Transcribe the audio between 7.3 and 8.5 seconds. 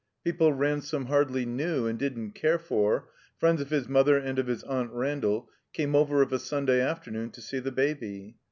see the Baby.